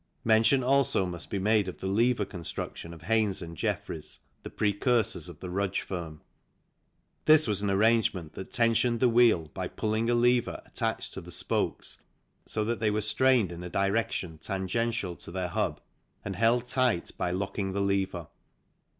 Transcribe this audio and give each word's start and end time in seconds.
Mention 0.23 0.63
also 0.63 1.05
must 1.05 1.29
be 1.29 1.37
made 1.37 1.67
of 1.67 1.77
the 1.79 1.85
lever 1.85 2.25
construction 2.25 2.91
of 2.91 3.03
Haynes 3.03 3.39
and 3.39 3.55
Jeffries, 3.55 4.19
the 4.41 4.49
precursors 4.49 5.29
of 5.29 5.41
the 5.41 5.49
Rudge 5.51 5.81
firm. 5.81 6.21
This 7.25 7.45
was 7.45 7.61
an 7.61 7.69
arrangement 7.69 8.33
that 8.33 8.49
tensioned 8.49 8.99
the 8.99 9.07
wheel 9.07 9.51
by 9.53 9.67
pulling 9.67 10.09
a 10.09 10.15
lever 10.15 10.59
attached 10.65 11.13
to 11.13 11.21
the 11.21 11.29
spokes 11.31 11.99
so 12.47 12.65
that 12.65 12.79
they 12.79 12.89
were 12.89 12.99
strained 13.01 13.51
in 13.51 13.63
a 13.63 13.69
direction 13.69 14.39
tangential 14.39 15.15
to 15.17 15.29
their 15.29 15.49
hub 15.49 15.79
and 16.25 16.35
held 16.35 16.65
tight 16.65 17.11
by 17.15 17.29
locking 17.29 17.73
the 17.73 17.73
6 17.73 17.73
THE 17.73 17.81
CYCLE 17.81 17.89
INDUSTRY 17.99 18.19
lever. 18.21 18.29